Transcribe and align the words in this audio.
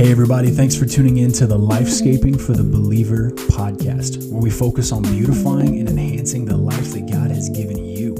Hey, 0.00 0.10
everybody, 0.10 0.48
thanks 0.48 0.74
for 0.74 0.86
tuning 0.86 1.18
in 1.18 1.30
to 1.32 1.46
the 1.46 1.58
Lifescaping 1.58 2.40
for 2.40 2.54
the 2.54 2.64
Believer 2.64 3.32
podcast, 3.52 4.32
where 4.32 4.40
we 4.40 4.48
focus 4.48 4.92
on 4.92 5.02
beautifying 5.02 5.78
and 5.78 5.90
enhancing 5.90 6.46
the 6.46 6.56
life 6.56 6.94
that 6.94 7.06
God 7.12 7.30
has 7.30 7.50
given 7.50 7.84
you. 7.84 8.14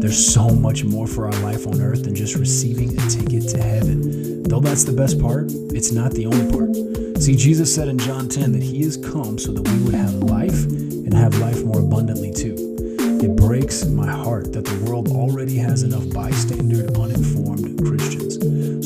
There's 0.00 0.32
so 0.32 0.48
much 0.48 0.84
more 0.84 1.06
for 1.06 1.26
our 1.26 1.38
life 1.42 1.66
on 1.66 1.82
earth 1.82 2.04
than 2.04 2.14
just 2.14 2.36
receiving 2.36 2.98
a 2.98 3.06
ticket 3.10 3.46
to 3.50 3.62
heaven. 3.62 4.42
Though 4.44 4.60
that's 4.60 4.84
the 4.84 4.94
best 4.94 5.20
part, 5.20 5.48
it's 5.74 5.92
not 5.92 6.12
the 6.12 6.24
only 6.24 6.50
part. 6.50 7.22
See, 7.22 7.36
Jesus 7.36 7.74
said 7.74 7.88
in 7.88 7.98
John 7.98 8.30
10 8.30 8.52
that 8.52 8.62
He 8.62 8.82
has 8.84 8.96
come 8.96 9.38
so 9.38 9.52
that 9.52 9.68
we 9.68 9.82
would 9.82 9.94
have 9.94 10.14
life 10.14 10.64
and 10.64 11.12
have 11.12 11.36
life 11.40 11.62
more 11.62 11.80
abundantly 11.80 12.32
too. 12.32 12.54
It 13.22 13.36
breaks 13.36 13.84
my 13.84 14.10
heart 14.10 14.54
that 14.54 14.64
the 14.64 14.82
world 14.86 15.08
already 15.10 15.58
has 15.58 15.82
enough 15.82 16.08
bystander, 16.08 16.86
uninformed 16.98 17.84
Christians. 17.84 18.27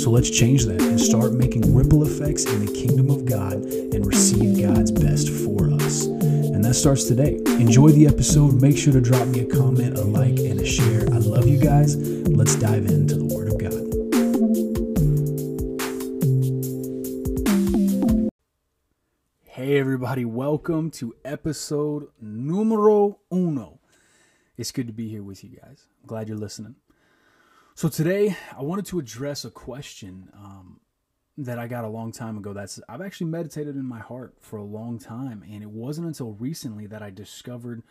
So 0.03 0.11
let's 0.11 0.31
change 0.31 0.67
that 0.67 0.83
and 0.83 1.01
start 1.01 1.33
making 1.33 1.77
ripple 1.77 2.03
effects 2.03 2.45
in 2.45 2.67
the 2.67 2.73
kingdom 2.73 3.09
of 3.09 3.25
God 3.25 3.53
and 3.53 4.05
receive 4.05 4.61
God's 4.61 4.91
best 4.91 5.29
for 5.29 5.73
us. 5.75 6.07
And 6.07 6.65
that 6.65 6.75
starts 6.75 7.05
today. 7.05 7.37
Enjoy 7.61 7.91
the 7.91 8.09
episode. 8.09 8.61
Make 8.61 8.77
sure 8.77 8.93
to 8.93 9.01
drop 9.01 9.29
me 9.29 9.43
a 9.43 9.47
comment, 9.47 9.97
a 9.97 10.03
like, 10.03 10.41
and 10.41 10.61
a 10.61 10.67
share. 10.67 11.03
I 11.13 11.19
love 11.19 11.47
you 11.47 11.61
guys. 11.61 11.95
Let's 12.27 12.57
dive 12.57 12.87
into 12.87 13.15
the 13.15 13.27
Word 13.27 13.53
of 13.53 13.59
God. 13.61 13.71
Hey, 19.45 19.79
everybody. 19.79 20.25
Welcome 20.25 20.91
to 20.99 21.15
episode 21.25 22.09
numero 22.21 23.21
uno. 23.33 23.79
It's 24.57 24.73
good 24.73 24.89
to 24.89 24.93
be 24.93 25.09
here 25.09 25.23
with 25.23 25.45
you 25.45 25.51
guys. 25.51 25.87
I'm 26.03 26.09
glad 26.09 26.29
you're 26.29 26.37
listening. 26.37 26.75
So 27.75 27.89
today 27.89 28.37
I 28.57 28.63
wanted 28.63 28.85
to 28.87 28.99
address 28.99 29.47
a 29.47 29.51
question 29.51 30.29
um, 30.35 30.81
that 31.39 31.59
I 31.59 31.67
got 31.67 31.85
a 31.85 31.89
long 31.89 32.13
time 32.13 32.37
ago. 32.37 32.53
That's 32.53 32.79
I've 32.87 33.01
actually 33.01 33.31
meditated 33.31 33.77
in 33.77 33.87
my 33.87 33.99
heart 33.99 34.35
for 34.41 34.59
a 34.59 34.63
long 34.63 34.99
time, 34.99 35.43
and 35.51 35.63
it 35.63 35.71
wasn't 35.71 36.07
until 36.07 36.33
recently 36.33 36.87
that 36.89 37.03
I 37.03 37.09
discovered 37.09 37.83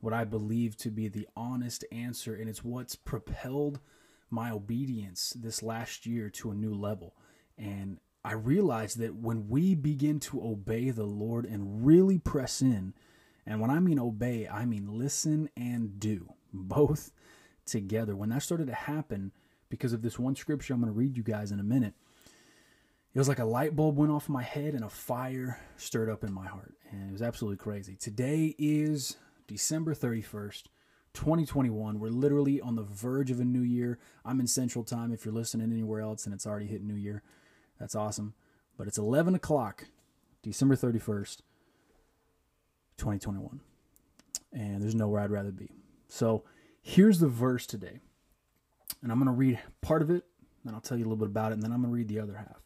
what 0.00 0.14
I 0.14 0.22
believe 0.22 0.76
to 0.78 0.90
be 0.90 1.08
the 1.08 1.26
honest 1.36 1.84
answer, 1.90 2.36
and 2.36 2.48
it's 2.48 2.62
what's 2.62 2.94
propelled 2.94 3.80
my 4.30 4.52
obedience 4.52 5.34
this 5.36 5.64
last 5.64 6.06
year 6.06 6.30
to 6.30 6.52
a 6.52 6.54
new 6.54 6.72
level. 6.72 7.16
And 7.58 7.98
I 8.24 8.34
realized 8.34 8.98
that 8.98 9.16
when 9.16 9.48
we 9.48 9.74
begin 9.74 10.20
to 10.20 10.46
obey 10.46 10.90
the 10.90 11.06
Lord 11.06 11.44
and 11.44 11.84
really 11.84 12.18
press 12.18 12.62
in, 12.62 12.94
and 13.44 13.60
when 13.60 13.70
I 13.70 13.80
mean 13.80 13.98
obey, 13.98 14.46
I 14.46 14.64
mean 14.64 14.96
listen 14.96 15.50
and 15.56 15.98
do 15.98 16.32
both 16.52 17.10
together. 17.64 18.16
When 18.16 18.30
that 18.30 18.42
started 18.42 18.66
to 18.68 18.74
happen, 18.74 19.32
because 19.68 19.92
of 19.92 20.02
this 20.02 20.18
one 20.18 20.36
scripture 20.36 20.74
I'm 20.74 20.80
going 20.80 20.92
to 20.92 20.98
read 20.98 21.16
you 21.16 21.22
guys 21.22 21.50
in 21.50 21.60
a 21.60 21.64
minute, 21.64 21.94
it 23.14 23.18
was 23.18 23.28
like 23.28 23.38
a 23.38 23.44
light 23.44 23.76
bulb 23.76 23.96
went 23.96 24.10
off 24.10 24.28
my 24.28 24.42
head 24.42 24.74
and 24.74 24.84
a 24.84 24.88
fire 24.88 25.60
stirred 25.76 26.10
up 26.10 26.24
in 26.24 26.32
my 26.32 26.46
heart. 26.46 26.74
And 26.90 27.08
it 27.08 27.12
was 27.12 27.22
absolutely 27.22 27.58
crazy. 27.58 27.94
Today 27.94 28.56
is 28.58 29.16
December 29.46 29.94
31st, 29.94 30.64
2021. 31.14 32.00
We're 32.00 32.08
literally 32.08 32.60
on 32.60 32.74
the 32.74 32.82
verge 32.82 33.30
of 33.30 33.38
a 33.38 33.44
new 33.44 33.62
year. 33.62 33.98
I'm 34.24 34.40
in 34.40 34.48
Central 34.48 34.84
Time 34.84 35.12
if 35.12 35.24
you're 35.24 35.34
listening 35.34 35.72
anywhere 35.72 36.00
else 36.00 36.26
and 36.26 36.34
it's 36.34 36.46
already 36.46 36.66
hit 36.66 36.82
New 36.82 36.96
Year. 36.96 37.22
That's 37.78 37.94
awesome. 37.94 38.34
But 38.76 38.88
it's 38.88 38.98
11 38.98 39.36
o'clock, 39.36 39.86
December 40.42 40.74
31st, 40.74 41.38
2021. 42.98 43.60
And 44.52 44.82
there's 44.82 44.94
nowhere 44.94 45.20
I'd 45.20 45.30
rather 45.30 45.52
be. 45.52 45.70
So, 46.08 46.44
Here's 46.86 47.18
the 47.18 47.28
verse 47.28 47.66
today. 47.66 48.00
And 49.02 49.10
I'm 49.10 49.18
going 49.18 49.26
to 49.26 49.32
read 49.32 49.58
part 49.80 50.02
of 50.02 50.10
it, 50.10 50.24
and 50.66 50.74
I'll 50.74 50.82
tell 50.82 50.98
you 50.98 51.04
a 51.04 51.08
little 51.08 51.16
bit 51.16 51.28
about 51.28 51.50
it, 51.50 51.54
and 51.54 51.62
then 51.62 51.72
I'm 51.72 51.80
going 51.80 51.90
to 51.90 51.96
read 51.96 52.08
the 52.08 52.20
other 52.20 52.36
half. 52.36 52.60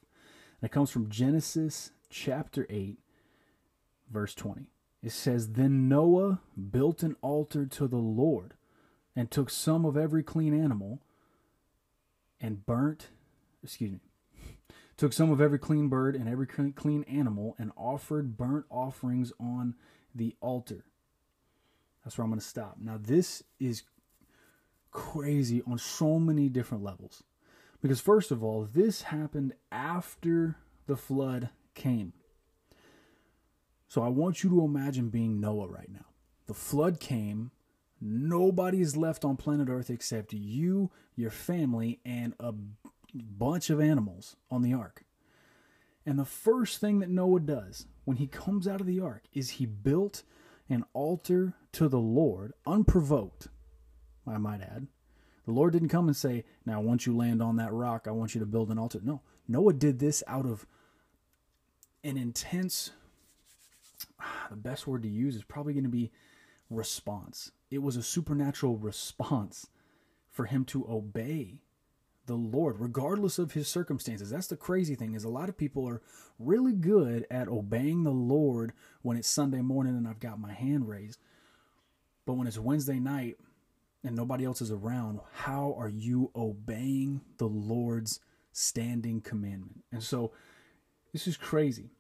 And 0.61 0.69
it 0.69 0.73
comes 0.73 0.91
from 0.91 1.09
Genesis 1.09 1.93
chapter 2.11 2.67
8, 2.69 2.99
verse 4.11 4.35
20. 4.35 4.67
It 5.05 5.13
says, 5.13 5.53
Then 5.53 5.89
Noah 5.89 6.41
built 6.71 7.05
an 7.05 7.15
altar 7.23 7.65
to 7.65 7.87
the 7.87 7.97
Lord 7.97 8.55
and 9.15 9.31
took 9.31 9.51
some 9.51 9.85
of 9.85 9.97
every 9.97 10.25
clean 10.25 10.53
animal 10.53 11.01
and 12.41 12.67
burnt, 12.67 13.11
excuse 13.63 13.93
me, 13.93 14.01
took 14.97 15.13
some 15.13 15.31
of 15.31 15.41
every 15.41 15.61
clean 15.61 15.89
bird 15.89 16.17
and 16.17 16.29
every 16.29 16.49
clean 16.49 17.05
animal 17.05 17.55
and 17.57 17.71
offered 17.77 18.37
burnt 18.37 18.67
offerings 18.69 19.33
on 19.39 19.77
the 20.13 20.35
altar. 20.41 20.87
That's 22.05 22.19
where 22.19 22.25
I'm 22.25 22.31
going 22.31 22.41
to 22.41 22.47
stop. 22.47 22.79
Now, 22.81 22.99
this 23.01 23.45
is 23.61 23.85
crazy 24.91 25.63
on 25.67 25.79
so 25.79 26.19
many 26.19 26.49
different 26.49 26.83
levels. 26.83 27.23
Because, 27.81 28.01
first 28.01 28.31
of 28.31 28.43
all, 28.43 28.69
this 28.73 29.03
happened 29.03 29.55
after 29.71 30.57
the 30.87 30.97
flood 30.97 31.51
came. 31.75 32.13
So 33.87 34.03
I 34.03 34.09
want 34.09 34.43
you 34.43 34.51
to 34.51 34.65
imagine 34.65 35.09
being 35.09 35.41
Noah 35.41 35.69
right 35.69 35.91
now. 35.91 36.07
The 36.47 36.55
flood 36.55 36.99
came, 36.99 37.53
nobody 38.01 38.81
is 38.81 38.97
left 38.97 39.25
on 39.25 39.37
planet 39.37 39.69
Earth 39.69 39.91
except 39.91 40.33
you, 40.33 40.91
your 41.15 41.31
family, 41.31 42.01
and 42.05 42.35
a 42.41 42.53
bunch 43.15 43.71
of 43.71 43.81
animals 43.81 44.37
on 44.51 44.63
the 44.63 44.75
ark. 44.75 45.05
And 46.05 46.19
the 46.19 46.25
first 46.25 46.81
thing 46.81 47.01
that 47.01 47.11
Noah 47.11 47.41
does 47.41 47.87
when 48.05 48.17
he 48.17 48.27
comes 48.27 48.67
out 48.67 48.81
of 48.81 48.87
the 48.87 49.01
ark 49.01 49.25
is 49.33 49.51
he 49.51 49.67
built 49.67 50.23
an 50.71 50.85
altar 50.93 51.55
to 51.73 51.89
the 51.89 51.99
Lord, 51.99 52.53
unprovoked, 52.67 53.49
I 54.29 54.39
might 54.39 54.61
add. 54.61 54.87
The 55.47 55.53
Lord 55.53 55.73
didn't 55.73 55.89
come 55.89 56.09
and 56.09 56.17
say, 56.17 56.45
Now, 56.67 56.81
once 56.81 57.07
you 57.07 57.17
land 57.17 57.43
on 57.43 57.57
that 57.57 57.73
rock, 57.73 58.07
I 58.07 58.11
want 58.11 58.35
you 58.35 58.41
to 58.41 58.47
build 58.47 58.71
an 58.71 58.79
altar. 58.79 59.01
No, 59.03 59.23
Noah 59.47 59.73
did 59.73 59.99
this 59.99 60.23
out 60.27 60.45
of 60.45 60.67
an 62.05 62.17
intense, 62.17 62.91
ah, 64.21 64.47
the 64.51 64.57
best 64.57 64.87
word 64.87 65.03
to 65.03 65.09
use 65.09 65.35
is 65.37 65.45
probably 65.45 65.73
going 65.73 65.85
to 65.85 65.91
be 65.91 66.13
response. 66.71 67.51
It 67.71 67.83
was 67.83 67.97
a 67.97 68.03
supernatural 68.03 68.77
response 68.77 69.69
for 70.31 70.45
him 70.45 70.65
to 70.67 70.87
obey 70.89 71.61
the 72.27 72.35
Lord, 72.35 72.79
regardless 72.79 73.39
of 73.39 73.53
his 73.53 73.69
circumstances. 73.69 74.31
That's 74.31 74.47
the 74.47 74.57
crazy 74.57 74.95
thing 74.95 75.15
is 75.15 75.25
a 75.25 75.31
lot 75.31 75.49
of 75.49 75.57
people 75.57 75.89
are 75.89 76.03
really 76.39 76.75
good 76.75 77.27
at 77.31 77.49
obeying 77.49 78.05
the 78.05 78.11
Lord 78.11 78.73
when 79.03 79.17
it's 79.17 79.29
Sunday 79.29 79.63
morning 79.63 79.97
and 79.97 80.07
I've 80.07 80.21
got 80.21 80.39
my 80.39 80.53
hand 80.53 80.89
raised. 80.89 81.19
But 82.27 82.35
when 82.35 82.47
it's 82.47 82.59
Wednesday 82.59 83.01
night 83.01 83.39
and 84.09 84.17
nobody 84.17 84.47
else 84.47 84.63
is 84.63 84.71
around, 84.71 85.21
how 85.33 85.77
are 85.79 85.91
you 85.91 86.31
obeying 86.35 87.21
the 87.37 87.47
Lord's 87.47 88.21
standing 88.53 89.21
commandment? 89.21 89.85
And 89.93 90.03
so 90.03 90.33
this 91.13 91.27
is 91.27 91.37
crazy. 91.37 91.91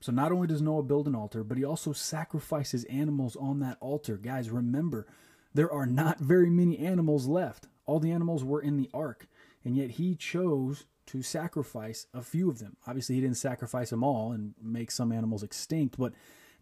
So 0.00 0.12
not 0.12 0.30
only 0.30 0.46
does 0.46 0.60
Noah 0.60 0.82
build 0.82 1.08
an 1.08 1.14
altar, 1.14 1.42
but 1.42 1.56
he 1.56 1.64
also 1.64 1.94
sacrifices 1.94 2.84
animals 2.84 3.34
on 3.34 3.60
that 3.60 3.78
altar. 3.80 4.18
Guys, 4.18 4.50
remember, 4.50 5.06
there 5.54 5.72
are 5.72 5.86
not 5.86 6.18
very 6.20 6.50
many 6.50 6.78
animals 6.78 7.26
left. 7.26 7.66
All 7.86 7.98
the 7.98 8.12
animals 8.12 8.44
were 8.44 8.60
in 8.60 8.76
the 8.76 8.90
ark, 8.92 9.26
and 9.64 9.74
yet 9.74 9.92
he 9.92 10.14
chose 10.14 10.84
to 11.06 11.22
sacrifice 11.22 12.06
a 12.12 12.20
few 12.20 12.50
of 12.50 12.58
them. 12.58 12.76
Obviously, 12.86 13.14
he 13.14 13.22
didn't 13.22 13.38
sacrifice 13.38 13.88
them 13.88 14.04
all 14.04 14.32
and 14.32 14.52
make 14.62 14.90
some 14.90 15.12
animals 15.12 15.42
extinct, 15.42 15.96
but 15.96 16.12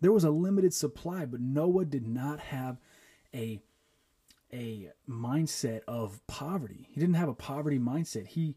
there 0.01 0.13
was 0.13 0.23
a 0.23 0.31
limited 0.31 0.73
supply. 0.73 1.27
But 1.27 1.41
Noah 1.41 1.87
did 1.87 2.07
not 2.07 2.39
have 2.39 2.79
a 3.35 3.61
a 4.53 4.91
mindset 5.09 5.81
of 5.89 6.25
poverty. 6.27 6.89
He 6.91 7.01
didn't 7.01 7.17
have 7.17 7.29
a 7.29 7.35
poverty 7.35 7.79
mindset. 7.79 8.29
He 8.29 8.57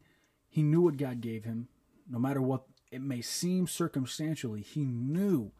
he 0.49 0.63
knew 0.63 0.81
what 0.81 0.97
God 0.97 1.19
gave 1.21 1.43
him, 1.43 1.67
no 2.09 2.19
matter 2.19 2.41
what 2.41 2.63
it 2.91 3.01
may 3.01 3.21
seem 3.21 3.67
circumstantially. 3.67 4.61
He 4.61 4.85
knew 4.85 5.51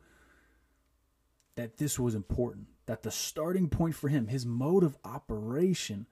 that 1.55 1.77
this 1.77 1.99
was 1.99 2.15
important. 2.15 2.67
That 2.85 3.03
the 3.03 3.11
starting 3.11 3.67
point 3.67 3.95
for 3.95 4.09
him, 4.09 4.27
his 4.27 4.45
mode 4.45 4.83
of 4.83 4.97
operation, 5.03 6.05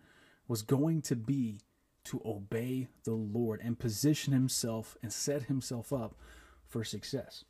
was 0.47 0.63
going 0.63 1.01
to 1.03 1.15
be 1.15 1.59
to 2.05 2.21
obey 2.25 2.87
the 3.05 3.13
Lord 3.13 3.61
and 3.63 3.79
position 3.79 4.33
himself 4.33 4.97
and 5.01 5.13
set 5.13 5.43
himself 5.43 5.93
up 5.93 6.15
for 6.67 6.83
success. 6.83 7.45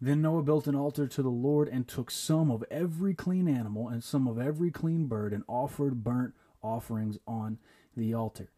Then 0.00 0.20
Noah 0.20 0.42
built 0.42 0.66
an 0.66 0.74
altar 0.74 1.06
to 1.06 1.22
the 1.22 1.30
Lord 1.30 1.68
and 1.68 1.88
took 1.88 2.10
some 2.10 2.50
of 2.50 2.64
every 2.70 3.14
clean 3.14 3.48
animal 3.48 3.88
and 3.88 4.04
some 4.04 4.28
of 4.28 4.38
every 4.38 4.70
clean 4.70 5.06
bird 5.06 5.32
and 5.32 5.42
offered 5.48 6.04
burnt 6.04 6.34
offerings 6.62 7.18
on 7.26 7.58
the 7.96 8.12
altar. 8.12 8.50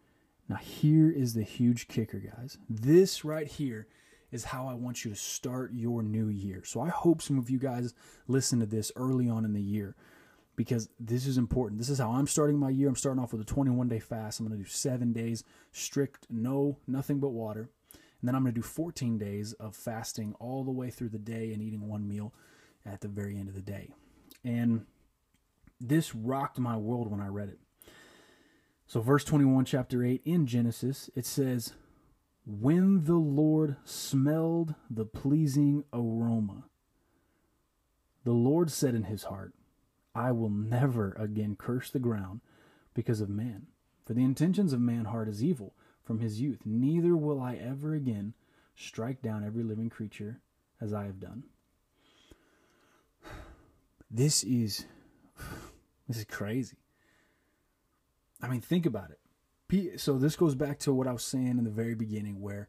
Now, 0.48 0.56
here 0.56 1.10
is 1.10 1.34
the 1.34 1.42
huge 1.42 1.88
kicker, 1.88 2.18
guys. 2.18 2.58
This 2.68 3.24
right 3.24 3.46
here 3.46 3.86
is 4.32 4.44
how 4.44 4.66
I 4.66 4.74
want 4.74 5.04
you 5.04 5.10
to 5.10 5.16
start 5.16 5.72
your 5.74 6.02
new 6.02 6.28
year. 6.28 6.62
So, 6.64 6.80
I 6.80 6.88
hope 6.88 7.22
some 7.22 7.38
of 7.38 7.50
you 7.50 7.58
guys 7.58 7.94
listen 8.26 8.58
to 8.60 8.66
this 8.66 8.90
early 8.96 9.28
on 9.28 9.44
in 9.44 9.52
the 9.52 9.62
year 9.62 9.94
because 10.56 10.88
this 10.98 11.24
is 11.26 11.38
important. 11.38 11.78
This 11.78 11.88
is 11.88 11.98
how 12.00 12.10
I'm 12.10 12.26
starting 12.26 12.58
my 12.58 12.70
year. 12.70 12.88
I'm 12.88 12.96
starting 12.96 13.22
off 13.22 13.32
with 13.32 13.42
a 13.42 13.44
21 13.44 13.88
day 13.88 14.00
fast. 14.00 14.40
I'm 14.40 14.46
going 14.48 14.58
to 14.58 14.64
do 14.64 14.68
seven 14.68 15.12
days 15.12 15.44
strict, 15.70 16.26
no, 16.28 16.78
nothing 16.86 17.20
but 17.20 17.28
water. 17.28 17.70
And 18.20 18.28
then 18.28 18.34
I'm 18.34 18.42
going 18.42 18.54
to 18.54 18.60
do 18.60 18.66
14 18.66 19.18
days 19.18 19.52
of 19.54 19.76
fasting 19.76 20.34
all 20.40 20.64
the 20.64 20.72
way 20.72 20.90
through 20.90 21.10
the 21.10 21.18
day 21.18 21.52
and 21.52 21.62
eating 21.62 21.88
one 21.88 22.08
meal 22.08 22.34
at 22.84 23.00
the 23.00 23.08
very 23.08 23.38
end 23.38 23.48
of 23.48 23.54
the 23.54 23.60
day. 23.60 23.94
And 24.44 24.86
this 25.80 26.14
rocked 26.14 26.58
my 26.58 26.76
world 26.76 27.10
when 27.10 27.20
I 27.20 27.28
read 27.28 27.48
it. 27.48 27.58
So, 28.86 29.00
verse 29.00 29.22
21, 29.24 29.66
chapter 29.66 30.02
8 30.02 30.22
in 30.24 30.46
Genesis, 30.46 31.10
it 31.14 31.26
says, 31.26 31.74
When 32.46 33.04
the 33.04 33.16
Lord 33.18 33.76
smelled 33.84 34.74
the 34.90 35.04
pleasing 35.04 35.84
aroma, 35.92 36.64
the 38.24 38.32
Lord 38.32 38.70
said 38.70 38.94
in 38.94 39.04
his 39.04 39.24
heart, 39.24 39.52
I 40.14 40.32
will 40.32 40.50
never 40.50 41.12
again 41.12 41.54
curse 41.56 41.90
the 41.90 41.98
ground 41.98 42.40
because 42.94 43.20
of 43.20 43.28
man. 43.28 43.66
For 44.06 44.14
the 44.14 44.24
intentions 44.24 44.72
of 44.72 44.80
man 44.80 45.04
heart 45.04 45.28
is 45.28 45.44
evil 45.44 45.74
from 46.08 46.20
his 46.20 46.40
youth. 46.40 46.60
Neither 46.64 47.14
will 47.14 47.38
I 47.38 47.56
ever 47.56 47.92
again 47.92 48.32
strike 48.74 49.20
down 49.20 49.44
every 49.44 49.62
living 49.62 49.90
creature 49.90 50.40
as 50.80 50.94
I 50.94 51.04
have 51.04 51.20
done. 51.20 51.42
This 54.10 54.42
is 54.42 54.86
this 56.08 56.16
is 56.16 56.24
crazy. 56.24 56.78
I 58.40 58.48
mean, 58.48 58.62
think 58.62 58.86
about 58.86 59.10
it. 59.10 60.00
So 60.00 60.16
this 60.16 60.34
goes 60.34 60.54
back 60.54 60.78
to 60.80 60.94
what 60.94 61.06
I 61.06 61.12
was 61.12 61.24
saying 61.24 61.58
in 61.58 61.64
the 61.64 61.70
very 61.70 61.94
beginning, 61.94 62.40
where 62.40 62.68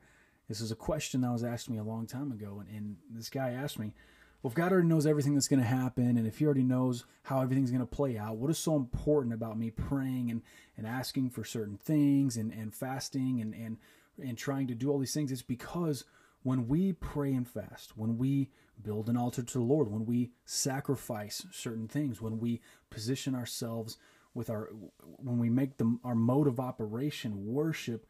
this 0.49 0.59
is 0.59 0.73
a 0.73 0.75
question 0.75 1.21
that 1.21 1.31
was 1.31 1.45
asked 1.45 1.69
me 1.69 1.77
a 1.77 1.83
long 1.83 2.07
time 2.07 2.33
ago, 2.33 2.59
and, 2.59 2.75
and 2.75 2.97
this 3.09 3.29
guy 3.29 3.51
asked 3.51 3.79
me, 3.79 3.93
well, 4.41 4.49
if 4.49 4.55
God 4.55 4.71
already 4.71 4.87
knows 4.87 5.05
everything 5.05 5.33
that's 5.33 5.49
going 5.49 5.61
to 5.61 5.65
happen, 5.65 6.17
and 6.17 6.25
if 6.25 6.37
He 6.37 6.45
already 6.45 6.63
knows 6.63 7.05
how 7.23 7.41
everything's 7.41 7.71
going 7.71 7.81
to 7.81 7.85
play 7.85 8.17
out, 8.17 8.37
what 8.37 8.49
is 8.49 8.57
so 8.57 8.75
important 8.75 9.33
about 9.33 9.57
me 9.57 9.69
praying 9.69 10.31
and, 10.31 10.41
and 10.77 10.87
asking 10.87 11.31
for 11.31 11.43
certain 11.43 11.77
things 11.77 12.37
and, 12.37 12.53
and 12.53 12.73
fasting 12.73 13.41
and, 13.41 13.53
and, 13.53 13.77
and 14.17 14.37
trying 14.37 14.67
to 14.67 14.75
do 14.75 14.89
all 14.89 14.97
these 14.97 15.13
things? 15.13 15.31
It's 15.31 15.41
because 15.41 16.05
when 16.43 16.69
we 16.69 16.93
pray 16.93 17.33
and 17.33 17.47
fast, 17.47 17.97
when 17.97 18.17
we 18.17 18.49
build 18.81 19.09
an 19.09 19.17
altar 19.17 19.43
to 19.43 19.57
the 19.57 19.63
Lord, 19.63 19.91
when 19.91 20.05
we 20.05 20.31
sacrifice 20.45 21.45
certain 21.51 21.89
things, 21.89 22.21
when 22.21 22.39
we 22.39 22.61
position 22.89 23.35
ourselves 23.35 23.97
with 24.33 24.49
our, 24.49 24.69
when 25.17 25.37
we 25.37 25.49
make 25.49 25.75
the, 25.77 25.97
our 26.05 26.15
mode 26.15 26.47
of 26.47 26.61
operation 26.61 27.45
worship, 27.45 28.05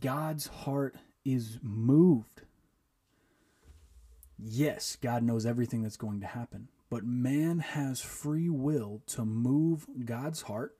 God's 0.00 0.48
heart 0.48 0.96
is 1.24 1.58
moved 1.62 2.42
Yes, 4.38 4.96
God 4.96 5.22
knows 5.22 5.46
everything 5.46 5.82
that's 5.82 5.96
going 5.96 6.20
to 6.20 6.26
happen, 6.26 6.68
but 6.90 7.04
man 7.04 7.60
has 7.60 8.00
free 8.00 8.48
will 8.48 9.02
to 9.08 9.24
move 9.24 9.86
God's 10.04 10.42
heart 10.42 10.76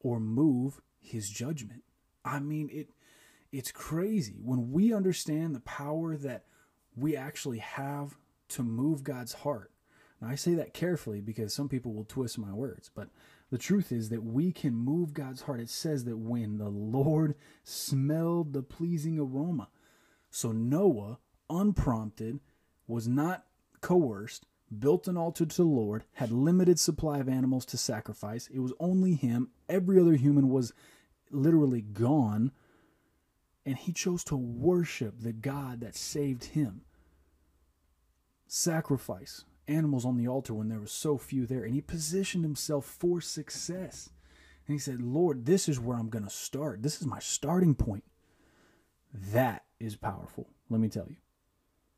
or 0.00 0.20
move 0.20 0.80
his 1.00 1.30
judgment. 1.30 1.82
I 2.24 2.40
mean, 2.40 2.68
it 2.72 2.90
it's 3.50 3.72
crazy 3.72 4.36
when 4.42 4.72
we 4.72 4.92
understand 4.92 5.54
the 5.54 5.60
power 5.60 6.16
that 6.16 6.44
we 6.94 7.16
actually 7.16 7.58
have 7.58 8.18
to 8.48 8.62
move 8.62 9.02
God's 9.02 9.32
heart. 9.32 9.70
Now, 10.20 10.28
I 10.28 10.34
say 10.34 10.54
that 10.54 10.74
carefully 10.74 11.20
because 11.20 11.54
some 11.54 11.68
people 11.68 11.94
will 11.94 12.04
twist 12.04 12.38
my 12.38 12.52
words, 12.52 12.90
but 12.94 13.08
the 13.50 13.58
truth 13.58 13.92
is 13.92 14.10
that 14.10 14.24
we 14.24 14.52
can 14.52 14.74
move 14.74 15.14
God's 15.14 15.42
heart. 15.42 15.60
It 15.60 15.70
says 15.70 16.04
that 16.04 16.18
when 16.18 16.58
the 16.58 16.68
Lord 16.68 17.36
smelled 17.64 18.52
the 18.52 18.62
pleasing 18.62 19.18
aroma. 19.18 19.68
So 20.30 20.52
Noah, 20.52 21.18
unprompted, 21.48 22.40
was 22.88 23.06
not 23.06 23.44
coerced, 23.80 24.46
built 24.76 25.06
an 25.06 25.16
altar 25.16 25.46
to 25.46 25.56
the 25.56 25.62
Lord, 25.62 26.04
had 26.14 26.32
limited 26.32 26.80
supply 26.80 27.18
of 27.18 27.28
animals 27.28 27.64
to 27.66 27.76
sacrifice. 27.76 28.48
It 28.52 28.58
was 28.58 28.72
only 28.80 29.14
him. 29.14 29.50
Every 29.68 30.00
other 30.00 30.14
human 30.14 30.48
was 30.48 30.72
literally 31.30 31.82
gone. 31.82 32.50
And 33.64 33.76
he 33.76 33.92
chose 33.92 34.24
to 34.24 34.36
worship 34.36 35.20
the 35.20 35.32
God 35.32 35.80
that 35.80 35.94
saved 35.94 36.44
him. 36.44 36.82
Sacrifice 38.46 39.44
animals 39.68 40.06
on 40.06 40.16
the 40.16 40.26
altar 40.26 40.54
when 40.54 40.68
there 40.68 40.80
were 40.80 40.86
so 40.86 41.18
few 41.18 41.46
there. 41.46 41.64
And 41.64 41.74
he 41.74 41.82
positioned 41.82 42.44
himself 42.44 42.86
for 42.86 43.20
success. 43.20 44.08
And 44.66 44.74
he 44.74 44.78
said, 44.78 45.02
Lord, 45.02 45.44
this 45.44 45.68
is 45.68 45.78
where 45.78 45.98
I'm 45.98 46.08
going 46.08 46.24
to 46.24 46.30
start. 46.30 46.82
This 46.82 47.00
is 47.00 47.06
my 47.06 47.18
starting 47.18 47.74
point. 47.74 48.04
That 49.12 49.64
is 49.78 49.96
powerful, 49.96 50.48
let 50.70 50.80
me 50.80 50.88
tell 50.88 51.06
you. 51.08 51.16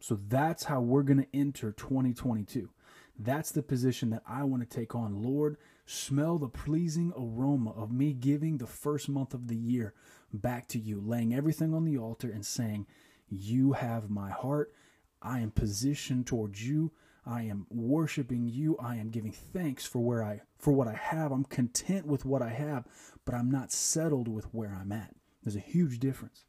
So 0.01 0.19
that's 0.29 0.65
how 0.65 0.81
we're 0.81 1.03
going 1.03 1.23
to 1.23 1.37
enter 1.37 1.73
2022. 1.73 2.71
That's 3.19 3.53
the 3.53 3.63
position 3.63 4.11
that 4.11 4.23
I 4.27 4.45
want 4.45 4.69
to 4.69 4.77
take 4.77 4.95
on. 4.95 5.23
Lord, 5.23 5.59
smell 5.85 6.39
the 6.39 6.49
pleasing 6.49 7.13
aroma 7.17 7.73
of 7.73 7.93
me 7.93 8.15
giving 8.15 8.57
the 8.57 8.67
first 8.67 9.11
month 9.11 9.35
of 9.35 9.49
the 9.49 9.57
year 9.57 9.93
back 10.33 10.67
to 10.69 10.79
you, 10.79 11.03
laying 11.05 11.35
everything 11.35 11.75
on 11.75 11.85
the 11.85 11.99
altar 11.99 12.31
and 12.31 12.45
saying, 12.45 12.87
You 13.29 13.73
have 13.73 14.09
my 14.09 14.31
heart. 14.31 14.73
I 15.21 15.41
am 15.41 15.51
positioned 15.51 16.27
towards 16.27 16.67
you. 16.67 16.93
I 17.27 17.43
am 17.43 17.67
worshiping 17.69 18.49
you. 18.49 18.79
I 18.79 18.97
am 18.97 19.11
giving 19.11 19.33
thanks 19.33 19.85
for 19.85 19.99
where 19.99 20.25
I 20.25 20.41
for 20.59 20.73
what 20.73 20.89
I 20.89 20.95
have. 20.95 21.31
I'm 21.31 21.45
content 21.45 22.07
with 22.07 22.25
what 22.25 22.41
I 22.41 22.49
have, 22.49 22.87
but 23.27 23.35
I'm 23.35 23.51
not 23.51 23.71
settled 23.71 24.29
with 24.29 24.47
where 24.55 24.77
I'm 24.81 24.93
at. 24.93 25.15
There's 25.43 25.57
a 25.57 25.61
huge 25.61 25.99
difference. 25.99 26.45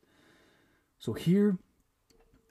So 1.00 1.12
here 1.12 1.58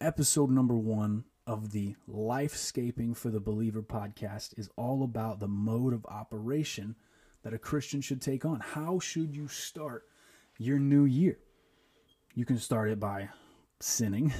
episode 0.01 0.51
number 0.51 0.77
one 0.77 1.25
of 1.47 1.73
the 1.73 1.95
Lifescaping 2.09 3.15
for 3.15 3.29
the 3.29 3.41
Believer 3.41 3.83
podcast 3.83 4.59
is 4.59 4.71
all 4.77 5.03
about 5.03 5.41
the 5.41 5.49
mode 5.49 5.93
of 5.93 6.07
operation 6.07 6.97
that 7.43 7.53
a 7.53 7.59
Christian 7.59 8.01
should 8.01 8.23
take 8.23 8.47
on. 8.47 8.61
How 8.61 8.99
should 8.99 9.37
you 9.37 9.47
start 9.47 10.05
your 10.59 10.79
new 10.79 11.05
year? 11.05 11.39
You 12.35 12.47
can 12.47 12.57
start 12.57 12.91
it 12.91 12.99
by 12.99 13.29
sinning, 13.81 14.33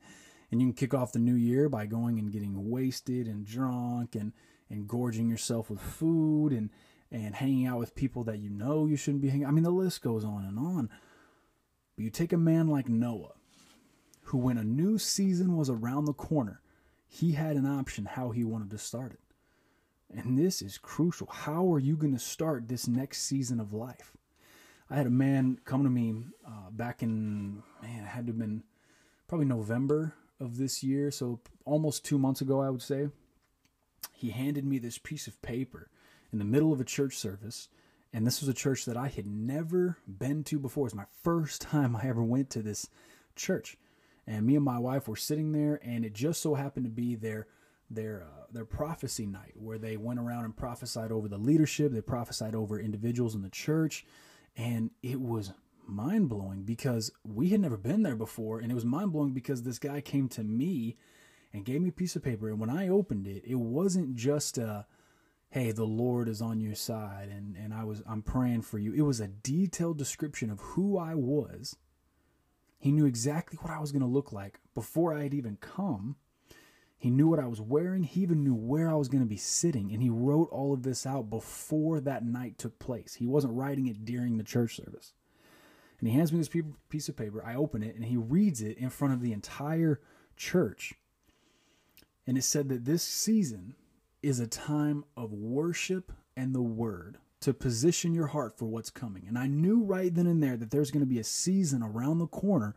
and 0.52 0.60
you 0.60 0.68
can 0.68 0.74
kick 0.74 0.94
off 0.94 1.12
the 1.12 1.18
new 1.18 1.34
year 1.34 1.68
by 1.68 1.86
going 1.86 2.20
and 2.20 2.30
getting 2.30 2.70
wasted 2.70 3.26
and 3.26 3.44
drunk 3.44 4.14
and, 4.14 4.32
and 4.70 4.86
gorging 4.86 5.28
yourself 5.28 5.68
with 5.68 5.80
food 5.80 6.52
and, 6.52 6.70
and 7.10 7.34
hanging 7.34 7.66
out 7.66 7.78
with 7.78 7.96
people 7.96 8.22
that 8.24 8.38
you 8.38 8.50
know 8.50 8.86
you 8.86 8.96
shouldn't 8.96 9.22
be 9.22 9.30
hanging. 9.30 9.46
I 9.46 9.50
mean, 9.50 9.64
the 9.64 9.70
list 9.70 10.00
goes 10.00 10.24
on 10.24 10.44
and 10.44 10.58
on. 10.58 10.90
But 11.96 12.04
you 12.04 12.10
take 12.10 12.32
a 12.32 12.38
man 12.38 12.68
like 12.68 12.88
Noah, 12.88 13.32
who, 14.28 14.38
when 14.38 14.58
a 14.58 14.64
new 14.64 14.98
season 14.98 15.56
was 15.56 15.70
around 15.70 16.04
the 16.04 16.12
corner, 16.12 16.60
he 17.06 17.32
had 17.32 17.56
an 17.56 17.66
option 17.66 18.04
how 18.04 18.30
he 18.30 18.44
wanted 18.44 18.70
to 18.70 18.78
start 18.78 19.12
it. 19.12 19.20
And 20.14 20.38
this 20.38 20.60
is 20.60 20.76
crucial. 20.76 21.26
How 21.26 21.72
are 21.72 21.78
you 21.78 21.96
going 21.96 22.12
to 22.12 22.18
start 22.18 22.68
this 22.68 22.86
next 22.86 23.22
season 23.22 23.58
of 23.58 23.72
life? 23.72 24.12
I 24.90 24.96
had 24.96 25.06
a 25.06 25.10
man 25.10 25.58
come 25.64 25.82
to 25.82 25.90
me 25.90 26.24
uh, 26.46 26.70
back 26.70 27.02
in, 27.02 27.62
man, 27.82 28.02
it 28.02 28.06
had 28.06 28.26
to 28.26 28.32
have 28.32 28.38
been 28.38 28.62
probably 29.28 29.46
November 29.46 30.14
of 30.40 30.56
this 30.58 30.82
year, 30.82 31.10
so 31.10 31.40
almost 31.64 32.04
two 32.04 32.18
months 32.18 32.40
ago, 32.40 32.60
I 32.60 32.70
would 32.70 32.82
say. 32.82 33.08
He 34.12 34.30
handed 34.30 34.64
me 34.64 34.78
this 34.78 34.98
piece 34.98 35.26
of 35.26 35.40
paper 35.42 35.90
in 36.32 36.38
the 36.38 36.44
middle 36.44 36.72
of 36.72 36.80
a 36.80 36.84
church 36.84 37.16
service, 37.16 37.68
and 38.12 38.26
this 38.26 38.40
was 38.40 38.48
a 38.48 38.54
church 38.54 38.84
that 38.84 38.96
I 38.96 39.08
had 39.08 39.26
never 39.26 39.98
been 40.06 40.44
to 40.44 40.58
before. 40.58 40.82
It 40.82 40.92
was 40.92 40.94
my 40.94 41.06
first 41.22 41.62
time 41.62 41.96
I 41.96 42.08
ever 42.08 42.22
went 42.22 42.50
to 42.50 42.62
this 42.62 42.88
church 43.36 43.76
and 44.28 44.46
me 44.46 44.56
and 44.56 44.64
my 44.64 44.78
wife 44.78 45.08
were 45.08 45.16
sitting 45.16 45.52
there, 45.52 45.80
and 45.82 46.04
it 46.04 46.12
just 46.12 46.42
so 46.42 46.54
happened 46.54 46.84
to 46.84 46.90
be 46.90 47.14
their 47.14 47.46
their 47.90 48.24
uh, 48.24 48.44
their 48.52 48.66
prophecy 48.66 49.24
night 49.24 49.54
where 49.54 49.78
they 49.78 49.96
went 49.96 50.20
around 50.20 50.44
and 50.44 50.54
prophesied 50.54 51.10
over 51.10 51.28
the 51.28 51.38
leadership. 51.38 51.92
They 51.92 52.02
prophesied 52.02 52.54
over 52.54 52.78
individuals 52.78 53.34
in 53.34 53.40
the 53.40 53.48
church, 53.48 54.04
and 54.54 54.90
it 55.02 55.18
was 55.18 55.52
mind 55.86 56.28
blowing 56.28 56.64
because 56.64 57.10
we 57.24 57.48
had 57.48 57.60
never 57.60 57.78
been 57.78 58.02
there 58.02 58.16
before, 58.16 58.60
and 58.60 58.70
it 58.70 58.74
was 58.74 58.84
mind 58.84 59.12
blowing 59.12 59.32
because 59.32 59.62
this 59.62 59.78
guy 59.78 60.02
came 60.02 60.28
to 60.28 60.44
me 60.44 60.98
and 61.54 61.64
gave 61.64 61.80
me 61.80 61.88
a 61.88 61.92
piece 61.92 62.14
of 62.14 62.22
paper, 62.22 62.50
and 62.50 62.60
when 62.60 62.70
I 62.70 62.88
opened 62.88 63.26
it, 63.26 63.42
it 63.46 63.58
wasn't 63.58 64.14
just 64.14 64.58
a 64.58 64.86
hey 65.50 65.72
the 65.72 65.82
lord 65.82 66.28
is 66.28 66.42
on 66.42 66.60
your 66.60 66.74
side 66.74 67.30
and 67.30 67.56
and 67.56 67.72
i 67.72 67.82
was 67.82 68.02
i'm 68.06 68.20
praying 68.20 68.60
for 68.60 68.78
you 68.78 68.92
it 68.92 69.00
was 69.00 69.18
a 69.18 69.28
detailed 69.28 69.96
description 69.96 70.50
of 70.50 70.60
who 70.60 70.98
i 70.98 71.14
was 71.14 71.74
he 72.78 72.92
knew 72.92 73.06
exactly 73.06 73.58
what 73.60 73.72
I 73.72 73.80
was 73.80 73.92
going 73.92 74.02
to 74.02 74.08
look 74.08 74.32
like 74.32 74.60
before 74.74 75.12
I 75.12 75.24
had 75.24 75.34
even 75.34 75.58
come. 75.60 76.16
He 76.96 77.10
knew 77.10 77.28
what 77.28 77.40
I 77.40 77.46
was 77.46 77.60
wearing. 77.60 78.04
He 78.04 78.22
even 78.22 78.42
knew 78.42 78.54
where 78.54 78.90
I 78.90 78.94
was 78.94 79.08
going 79.08 79.22
to 79.22 79.28
be 79.28 79.36
sitting. 79.36 79.92
And 79.92 80.02
he 80.02 80.10
wrote 80.10 80.48
all 80.50 80.72
of 80.72 80.82
this 80.82 81.06
out 81.06 81.30
before 81.30 82.00
that 82.00 82.24
night 82.24 82.58
took 82.58 82.78
place. 82.78 83.14
He 83.14 83.26
wasn't 83.26 83.54
writing 83.54 83.86
it 83.86 84.04
during 84.04 84.36
the 84.36 84.44
church 84.44 84.76
service. 84.76 85.12
And 85.98 86.08
he 86.08 86.14
hands 86.14 86.32
me 86.32 86.38
this 86.38 86.50
piece 86.88 87.08
of 87.08 87.16
paper. 87.16 87.44
I 87.44 87.56
open 87.56 87.82
it 87.82 87.96
and 87.96 88.04
he 88.04 88.16
reads 88.16 88.62
it 88.62 88.78
in 88.78 88.90
front 88.90 89.14
of 89.14 89.20
the 89.20 89.32
entire 89.32 90.00
church. 90.36 90.94
And 92.26 92.38
it 92.38 92.42
said 92.42 92.68
that 92.68 92.84
this 92.84 93.02
season 93.02 93.74
is 94.22 94.38
a 94.38 94.46
time 94.46 95.04
of 95.16 95.32
worship 95.32 96.12
and 96.36 96.54
the 96.54 96.62
word 96.62 97.18
to 97.40 97.54
position 97.54 98.14
your 98.14 98.28
heart 98.28 98.58
for 98.58 98.66
what's 98.66 98.90
coming. 98.90 99.24
And 99.28 99.38
I 99.38 99.46
knew 99.46 99.82
right 99.82 100.12
then 100.12 100.26
and 100.26 100.42
there 100.42 100.56
that 100.56 100.70
there's 100.70 100.90
going 100.90 101.02
to 101.02 101.06
be 101.06 101.20
a 101.20 101.24
season 101.24 101.82
around 101.82 102.18
the 102.18 102.26
corner 102.26 102.74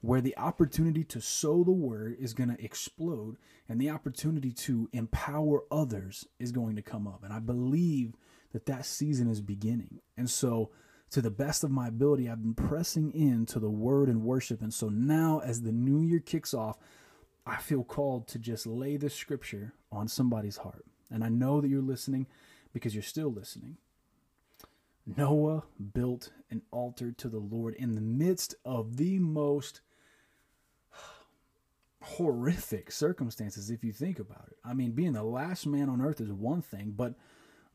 where 0.00 0.20
the 0.20 0.36
opportunity 0.36 1.04
to 1.04 1.20
sow 1.20 1.62
the 1.62 1.70
word 1.70 2.16
is 2.18 2.34
going 2.34 2.54
to 2.54 2.64
explode 2.64 3.36
and 3.68 3.80
the 3.80 3.90
opportunity 3.90 4.50
to 4.50 4.88
empower 4.92 5.62
others 5.70 6.26
is 6.38 6.52
going 6.52 6.76
to 6.76 6.82
come 6.82 7.06
up. 7.06 7.22
And 7.24 7.32
I 7.32 7.38
believe 7.38 8.14
that 8.52 8.66
that 8.66 8.84
season 8.84 9.30
is 9.30 9.40
beginning. 9.40 10.00
And 10.16 10.28
so, 10.28 10.70
to 11.10 11.20
the 11.20 11.30
best 11.30 11.62
of 11.62 11.70
my 11.70 11.88
ability, 11.88 12.28
I've 12.28 12.42
been 12.42 12.54
pressing 12.54 13.12
into 13.12 13.60
the 13.60 13.70
word 13.70 14.08
and 14.08 14.22
worship. 14.22 14.62
And 14.62 14.72
so 14.72 14.88
now, 14.88 15.42
as 15.44 15.60
the 15.60 15.70
new 15.70 16.00
year 16.00 16.20
kicks 16.20 16.54
off, 16.54 16.78
I 17.44 17.56
feel 17.56 17.84
called 17.84 18.28
to 18.28 18.38
just 18.38 18.66
lay 18.66 18.96
the 18.96 19.10
scripture 19.10 19.74
on 19.90 20.08
somebody's 20.08 20.56
heart. 20.56 20.86
And 21.10 21.22
I 21.22 21.28
know 21.28 21.60
that 21.60 21.68
you're 21.68 21.82
listening 21.82 22.26
because 22.72 22.94
you're 22.94 23.02
still 23.02 23.32
listening. 23.32 23.76
Noah 25.04 25.64
built 25.94 26.30
an 26.50 26.62
altar 26.70 27.12
to 27.12 27.28
the 27.28 27.38
Lord 27.38 27.74
in 27.74 27.94
the 27.94 28.00
midst 28.00 28.54
of 28.64 28.96
the 28.96 29.18
most 29.18 29.80
horrific 32.02 32.90
circumstances 32.90 33.70
if 33.70 33.84
you 33.84 33.92
think 33.92 34.18
about 34.18 34.48
it. 34.48 34.58
I 34.64 34.74
mean, 34.74 34.92
being 34.92 35.12
the 35.12 35.22
last 35.22 35.66
man 35.66 35.88
on 35.88 36.00
earth 36.00 36.20
is 36.20 36.32
one 36.32 36.62
thing, 36.62 36.94
but 36.96 37.14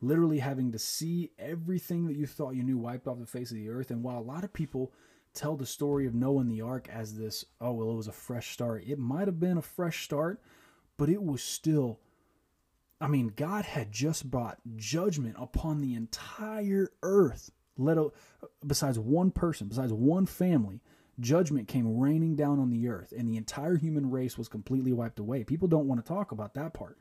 literally 0.02 0.40
having 0.40 0.72
to 0.72 0.80
see 0.80 1.32
everything 1.40 2.08
that 2.08 2.18
you 2.18 2.28
thought 2.28 2.56
you 2.56 2.64
knew 2.64 2.78
wiped 2.78 3.08
off 3.08 3.20
the 3.20 3.26
face 3.26 3.52
of 3.52 3.58
the 3.58 3.70
earth. 3.70 3.92
And 3.92 4.04
while 4.04 4.20
a 4.20 4.22
lot 4.22 4.44
of 4.44 4.54
people 4.54 4.94
tell 5.34 5.56
the 5.56 5.66
story 5.66 6.06
of 6.06 6.14
Noah 6.14 6.42
and 6.42 6.52
the 6.52 6.62
ark 6.62 6.88
as 6.90 7.18
this, 7.18 7.46
oh, 7.60 7.74
well, 7.74 7.92
it 7.92 7.96
was 7.96 8.08
a 8.08 8.14
fresh 8.14 8.52
start, 8.52 8.84
it 8.86 9.00
might 9.00 9.28
have 9.28 9.40
been 9.40 9.58
a 9.58 9.62
fresh 9.62 10.04
start, 10.04 10.42
but 10.98 11.10
it 11.10 11.22
was 11.22 11.44
still. 11.44 12.00
I 13.00 13.08
mean, 13.08 13.34
God 13.36 13.66
had 13.66 13.92
just 13.92 14.30
brought 14.30 14.58
judgment 14.76 15.36
upon 15.38 15.82
the 15.82 15.94
entire 15.94 16.90
earth, 17.04 17.52
let 17.78 17.98
besides 18.66 18.98
one 18.98 19.32
person, 19.32 19.68
besides 19.68 19.94
one 19.94 20.26
family 20.26 20.82
judgment 21.20 21.68
came 21.68 21.98
raining 21.98 22.36
down 22.36 22.60
on 22.60 22.70
the 22.70 22.88
earth 22.88 23.12
and 23.16 23.28
the 23.28 23.38
entire 23.38 23.76
human 23.76 24.10
race 24.12 24.38
was 24.38 24.48
completely 24.48 24.94
wiped 24.94 25.20
away. 25.20 25.44
People 25.44 25.68
don't 25.68 25.88
want 25.88 26.04
to 26.04 26.08
talk 26.08 26.32
about 26.32 26.54
that 26.54 26.74
part. 26.74 26.98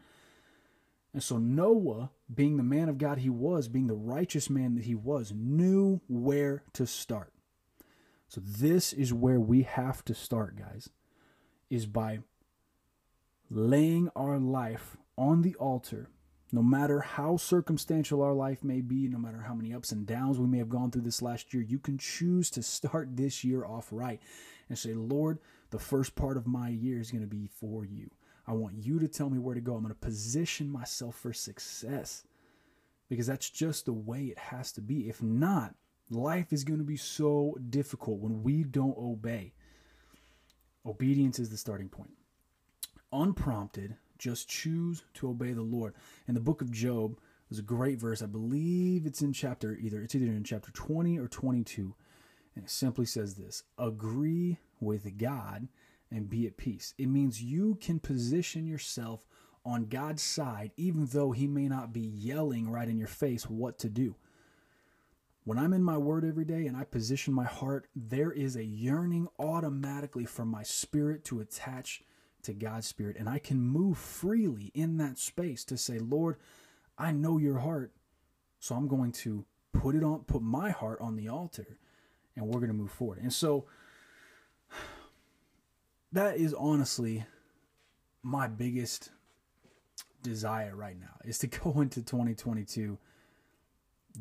And 1.13 1.23
so 1.23 1.39
Noah, 1.39 2.11
being 2.35 2.57
the 2.57 2.63
man 2.63 2.89
of 2.89 2.99
God 2.99 3.19
he 3.19 3.31
was, 3.31 3.69
being 3.69 3.87
the 3.87 3.95
righteous 3.95 4.51
man 4.51 4.75
that 4.75 4.85
he 4.85 4.95
was, 4.95 5.33
knew 5.35 6.01
where 6.09 6.63
to 6.75 6.87
start. 6.87 7.33
So 8.29 8.41
this 8.45 8.93
is 8.93 9.15
where 9.15 9.41
we 9.41 9.63
have 9.63 10.05
to 10.07 10.15
start, 10.15 10.57
guys, 10.57 10.91
is 11.71 11.87
by 11.87 12.21
laying 13.51 14.11
our 14.17 14.39
life 14.39 14.97
on 15.17 15.43
the 15.43 15.55
altar 15.57 16.11
no 16.53 16.63
matter 16.63 17.01
how 17.01 17.37
circumstantial 17.37 18.23
our 18.23 18.33
life 18.33 18.63
may 18.63 18.81
be, 18.81 19.09
no 19.09 19.19
matter 19.19 19.41
how 19.41 19.55
many 19.55 19.75
ups 19.75 19.91
and 19.91 20.07
downs 20.07 20.39
we 20.39 20.47
may 20.47 20.59
have 20.59 20.69
gone 20.69 20.91
through 20.91 21.03
this 21.03 21.23
last 21.23 21.53
year, 21.53 21.63
you 21.63 21.79
can 21.79 21.99
choose 21.99 22.51
to 22.51 22.63
start 22.63 23.17
this 23.17 23.43
year 23.43 23.65
off 23.65 23.89
right 23.91 24.21
and 24.69 24.79
say, 24.79 24.95
Lord, 24.95 25.39
the 25.71 25.79
first 25.79 26.15
part 26.15 26.37
of 26.37 26.47
my 26.47 26.69
year 26.69 27.01
is 27.01 27.11
going 27.11 27.23
to 27.23 27.29
be 27.29 27.47
for 27.47 27.85
you. 27.85 28.11
I 28.47 28.53
want 28.53 28.77
you 28.77 29.01
to 29.01 29.09
tell 29.09 29.29
me 29.29 29.41
where 29.41 29.57
to 29.57 29.61
go. 29.61 29.75
I'm 29.75 29.83
going 29.83 29.93
to 29.93 30.01
position 30.01 30.71
myself 30.71 31.17
for 31.17 31.33
success 31.33 32.25
because 33.09 33.27
that's 33.27 33.51
just 33.51 33.87
the 33.87 33.93
way 33.93 34.27
it 34.27 34.39
has 34.39 34.71
to 34.73 34.81
be. 34.81 35.09
If 35.09 35.21
not, 35.21 35.75
life 36.11 36.53
is 36.53 36.63
going 36.63 36.79
to 36.79 36.85
be 36.85 36.97
so 36.97 37.57
difficult 37.71 38.21
when 38.21 38.45
we 38.45 38.63
don't 38.63 38.97
obey. 38.97 39.53
Obedience 40.85 41.41
is 41.41 41.51
the 41.51 41.57
starting 41.57 41.89
point. 41.89 42.13
Unprompted, 43.13 43.97
just 44.19 44.49
choose 44.49 45.05
to 45.15 45.29
obey 45.29 45.53
the 45.53 45.63
Lord. 45.63 45.95
In 46.27 46.35
the 46.35 46.41
book 46.41 46.61
of 46.61 46.71
Job, 46.71 47.19
there's 47.49 47.59
a 47.59 47.63
great 47.63 47.99
verse. 47.99 48.23
I 48.23 48.27
believe 48.27 49.07
it's 49.07 49.23
in 49.23 49.33
chapter 49.33 49.77
either 49.81 50.03
it's 50.03 50.15
either 50.15 50.27
in 50.27 50.45
chapter 50.45 50.73
20 50.73 51.19
or 51.19 51.29
22. 51.29 51.95
And 52.55 52.65
it 52.65 52.71
simply 52.71 53.07
says 53.07 53.35
this 53.35 53.63
agree 53.79 54.59
with 54.81 55.19
God 55.19 55.69
and 56.11 56.31
be 56.31 56.47
at 56.47 56.57
peace. 56.57 56.95
It 56.99 57.09
means 57.09 57.43
you 57.43 57.77
can 57.81 57.99
position 57.99 58.67
yourself 58.67 59.27
on 59.65 59.87
God's 59.87 60.23
side, 60.23 60.71
even 60.77 61.07
though 61.07 61.33
He 61.33 61.47
may 61.47 61.69
not 61.69 61.93
be 61.93 62.01
yelling 62.01 62.71
right 62.71 62.89
in 62.89 62.99
your 62.99 63.09
face 63.09 63.51
what 63.51 63.79
to 63.81 63.89
do. 63.89 64.15
When 65.45 65.59
I'm 65.59 65.73
in 65.73 65.83
my 65.83 65.97
word 65.97 66.25
every 66.25 66.45
day 66.45 66.67
and 66.67 66.77
I 66.77 66.85
position 66.85 67.33
my 67.33 67.45
heart, 67.45 67.87
there 67.95 68.33
is 68.33 68.57
a 68.57 68.65
yearning 68.65 69.29
automatically 69.39 70.25
from 70.25 70.49
my 70.49 70.63
spirit 70.65 71.25
to 71.27 71.41
attach 71.41 72.03
to 72.47 72.55
God's 72.55 72.87
Spirit. 72.87 73.17
And 73.19 73.29
I 73.29 73.39
can 73.39 73.61
move 73.61 73.99
freely 73.99 74.73
in 74.75 74.97
that 74.99 75.19
space 75.19 75.65
to 75.67 75.77
say, 75.77 75.99
Lord, 75.99 76.37
I 76.99 77.13
know 77.13 77.39
your 77.39 77.59
heart. 77.59 77.93
So 78.59 78.75
I'm 78.75 78.89
going 78.89 79.13
to 79.13 79.45
put 79.73 79.95
it 79.95 80.03
on, 80.03 80.21
put 80.21 80.43
my 80.43 80.71
heart 80.71 81.01
on 81.01 81.17
the 81.17 81.29
altar 81.29 81.79
and 82.35 82.47
we're 82.47 82.61
going 82.61 82.69
to 82.69 82.75
move 82.75 82.91
forward. 82.91 83.19
And 83.19 83.33
so 83.33 83.67
that 86.13 86.37
is 86.39 86.55
honestly 86.55 87.25
my 88.23 88.49
biggest 88.49 89.11
desire 90.23 90.75
right 90.75 90.99
now 90.99 91.17
is 91.25 91.39
to 91.39 91.47
go 91.47 91.81
into 91.81 92.03
2022 92.03 92.99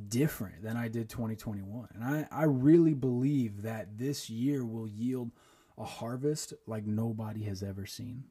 different 0.09 0.61
than 0.61 0.75
I 0.77 0.87
did 0.87 1.09
2021. 1.09 1.87
And 1.93 2.03
I, 2.03 2.27
I 2.31 2.43
really 2.43 2.93
believe 2.93 3.61
that 3.61 3.97
this 3.97 4.29
year 4.29 4.65
will 4.65 4.87
yield 4.87 5.31
a 5.77 5.83
harvest 5.83 6.53
like 6.67 6.85
nobody 6.85 7.43
has 7.43 7.61
ever 7.63 7.85
seen. 7.85 8.25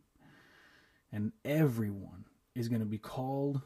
And 1.13 1.33
everyone 1.45 2.25
is 2.55 2.69
going 2.69 2.81
to 2.81 2.87
be 2.87 2.99
called 2.99 3.61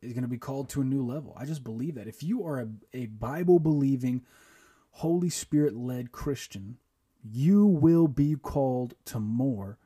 is 0.00 0.12
going 0.12 0.22
to 0.22 0.28
be 0.28 0.38
called 0.38 0.68
to 0.68 0.80
a 0.80 0.84
new 0.84 1.04
level. 1.04 1.34
I 1.36 1.44
just 1.44 1.64
believe 1.64 1.96
that. 1.96 2.06
If 2.06 2.22
you 2.22 2.44
are 2.46 2.60
a, 2.60 2.68
a 2.92 3.06
Bible 3.06 3.58
believing, 3.58 4.22
Holy 4.90 5.28
Spirit 5.28 5.74
led 5.74 6.12
Christian, 6.12 6.78
you 7.24 7.66
will 7.66 8.06
be 8.06 8.36
called 8.36 8.94
to 9.06 9.18
more 9.18 9.78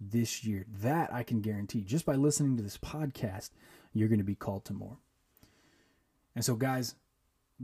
this 0.00 0.44
year. 0.44 0.66
That 0.80 1.12
I 1.12 1.22
can 1.22 1.40
guarantee. 1.40 1.82
Just 1.82 2.04
by 2.04 2.16
listening 2.16 2.56
to 2.56 2.62
this 2.62 2.78
podcast, 2.78 3.50
you're 3.92 4.08
going 4.08 4.18
to 4.18 4.24
be 4.24 4.34
called 4.34 4.64
to 4.66 4.72
more. 4.72 4.98
And 6.34 6.44
so, 6.44 6.54
guys, 6.54 6.94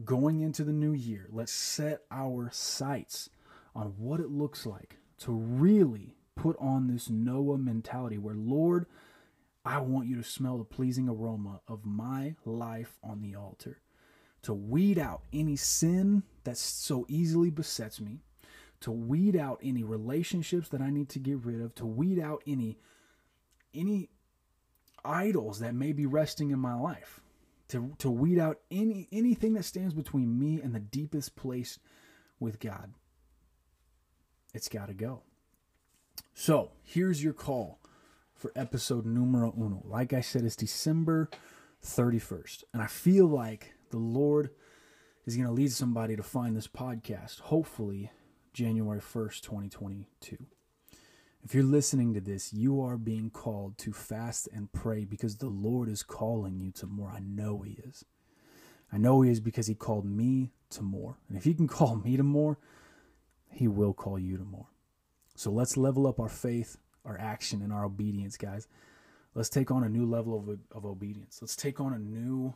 going 0.04 0.40
into 0.40 0.62
the 0.64 0.72
new 0.72 0.92
year, 0.92 1.28
let's 1.30 1.52
set 1.52 2.02
our 2.10 2.50
sights 2.52 3.30
on 3.76 3.92
what 3.98 4.20
it 4.20 4.30
looks 4.30 4.64
like 4.64 4.96
to 5.18 5.32
really 5.32 6.16
put 6.34 6.56
on 6.58 6.86
this 6.88 7.10
Noah 7.10 7.58
mentality 7.58 8.16
where, 8.16 8.34
Lord, 8.34 8.86
I 9.64 9.80
want 9.80 10.08
you 10.08 10.16
to 10.16 10.22
smell 10.22 10.56
the 10.56 10.64
pleasing 10.64 11.08
aroma 11.08 11.60
of 11.68 11.84
my 11.84 12.36
life 12.44 12.98
on 13.02 13.20
the 13.20 13.34
altar, 13.34 13.80
to 14.42 14.54
weed 14.54 14.98
out 14.98 15.22
any 15.32 15.56
sin 15.56 16.22
that 16.44 16.56
so 16.56 17.04
easily 17.08 17.50
besets 17.50 18.00
me, 18.00 18.20
to 18.80 18.90
weed 18.90 19.36
out 19.36 19.60
any 19.62 19.82
relationships 19.82 20.68
that 20.70 20.80
I 20.80 20.90
need 20.90 21.10
to 21.10 21.18
get 21.18 21.44
rid 21.44 21.60
of, 21.60 21.74
to 21.76 21.86
weed 21.86 22.18
out 22.18 22.42
any 22.46 22.78
any 23.74 24.08
idols 25.04 25.60
that 25.60 25.74
may 25.74 25.92
be 25.92 26.06
resting 26.06 26.50
in 26.50 26.58
my 26.58 26.74
life, 26.74 27.20
to 27.68 27.94
to 27.98 28.10
weed 28.10 28.38
out 28.38 28.60
any 28.70 29.08
anything 29.12 29.52
that 29.54 29.64
stands 29.64 29.92
between 29.92 30.38
me 30.38 30.62
and 30.62 30.74
the 30.74 30.80
deepest 30.80 31.36
place 31.36 31.78
with 32.38 32.60
God 32.60 32.92
it's 34.56 34.68
got 34.68 34.88
to 34.88 34.94
go. 34.94 35.22
So 36.34 36.70
here's 36.82 37.22
your 37.22 37.34
call 37.34 37.78
for 38.34 38.52
episode 38.56 39.04
numero 39.04 39.52
uno. 39.56 39.82
Like 39.84 40.14
I 40.14 40.22
said, 40.22 40.44
it's 40.44 40.56
December 40.56 41.28
31st. 41.84 42.64
And 42.72 42.82
I 42.82 42.86
feel 42.86 43.26
like 43.26 43.74
the 43.90 43.98
Lord 43.98 44.50
is 45.26 45.36
going 45.36 45.46
to 45.46 45.52
lead 45.52 45.72
somebody 45.72 46.16
to 46.16 46.22
find 46.22 46.56
this 46.56 46.68
podcast, 46.68 47.40
hopefully 47.40 48.10
January 48.54 49.00
1st, 49.00 49.42
2022. 49.42 50.38
If 51.44 51.54
you're 51.54 51.62
listening 51.62 52.14
to 52.14 52.20
this, 52.20 52.52
you 52.52 52.80
are 52.80 52.96
being 52.96 53.28
called 53.28 53.76
to 53.78 53.92
fast 53.92 54.48
and 54.52 54.72
pray 54.72 55.04
because 55.04 55.36
the 55.36 55.48
Lord 55.48 55.88
is 55.88 56.02
calling 56.02 56.58
you 56.58 56.72
to 56.72 56.86
more. 56.86 57.10
I 57.10 57.20
know 57.20 57.60
He 57.60 57.78
is. 57.84 58.06
I 58.90 58.96
know 58.96 59.20
He 59.20 59.30
is 59.30 59.40
because 59.40 59.66
He 59.66 59.74
called 59.74 60.06
me 60.06 60.52
to 60.70 60.82
more. 60.82 61.18
And 61.28 61.36
if 61.36 61.44
He 61.44 61.52
can 61.52 61.68
call 61.68 61.96
me 61.96 62.16
to 62.16 62.22
more, 62.22 62.58
he 63.56 63.66
will 63.66 63.94
call 63.94 64.18
you 64.18 64.36
to 64.36 64.44
more. 64.44 64.66
So 65.34 65.50
let's 65.50 65.76
level 65.76 66.06
up 66.06 66.20
our 66.20 66.28
faith, 66.28 66.76
our 67.04 67.18
action, 67.18 67.62
and 67.62 67.72
our 67.72 67.84
obedience, 67.84 68.36
guys. 68.36 68.68
Let's 69.34 69.48
take 69.48 69.70
on 69.70 69.82
a 69.82 69.88
new 69.88 70.04
level 70.06 70.38
of, 70.38 70.58
of 70.76 70.84
obedience. 70.84 71.38
Let's 71.40 71.56
take 71.56 71.80
on 71.80 71.94
a 71.94 71.98
new, 71.98 72.52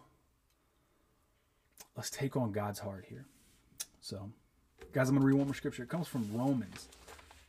let's 1.96 2.10
take 2.10 2.36
on 2.36 2.52
God's 2.52 2.78
heart 2.78 3.06
here. 3.08 3.24
So, 4.00 4.30
guys, 4.92 5.08
I'm 5.08 5.14
going 5.14 5.22
to 5.22 5.26
read 5.26 5.38
one 5.38 5.46
more 5.46 5.54
scripture. 5.54 5.82
It 5.84 5.88
comes 5.88 6.06
from 6.06 6.28
Romans. 6.34 6.88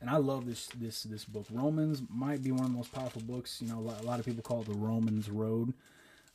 And 0.00 0.10
I 0.10 0.16
love 0.16 0.46
this 0.46 0.66
this 0.80 1.04
this 1.04 1.24
book. 1.24 1.46
Romans 1.50 2.02
might 2.10 2.42
be 2.42 2.50
one 2.50 2.64
of 2.64 2.70
the 2.70 2.76
most 2.76 2.92
powerful 2.92 3.22
books. 3.22 3.62
You 3.62 3.68
know, 3.68 3.94
a 4.00 4.02
lot 4.02 4.18
of 4.18 4.26
people 4.26 4.42
call 4.42 4.62
it 4.62 4.66
the 4.66 4.74
Romans 4.74 5.30
Road. 5.30 5.72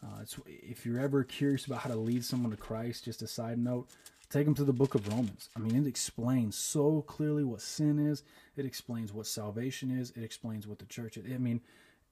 Uh, 0.02 0.22
it's 0.22 0.40
if 0.46 0.86
you're 0.86 1.02
ever 1.02 1.24
curious 1.24 1.66
about 1.66 1.80
how 1.80 1.90
to 1.90 1.98
lead 1.98 2.24
someone 2.24 2.52
to 2.52 2.58
Christ, 2.58 3.04
just 3.04 3.22
a 3.24 3.28
side 3.28 3.60
note, 3.60 3.90
Take 4.30 4.46
them 4.46 4.56
to 4.56 4.66
the 4.66 4.74
book 4.74 4.94
of 4.94 5.08
Romans. 5.08 5.50
I 5.56 5.60
mean, 5.60 5.76
it 5.76 5.88
explains 5.88 6.58
so 6.58 7.02
clearly 7.02 7.46
what 7.46 7.62
sin 7.62 7.98
is. 7.98 8.24
It 8.58 8.66
explains 8.66 9.14
what 9.14 9.26
salvation 9.26 9.90
is. 9.90 10.12
It 10.12 10.24
explains 10.24 10.68
what 10.68 10.80
the 10.80 10.86
church 10.86 11.16
is. 11.16 11.26
I 11.34 11.38
mean, 11.38 11.62